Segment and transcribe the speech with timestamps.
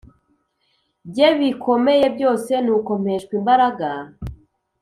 [1.09, 3.87] bye bikomeye byose Nuko mpeshwa imbaraga